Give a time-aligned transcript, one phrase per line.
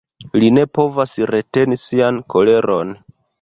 [0.43, 2.97] Li ne povas reteni sian koleron.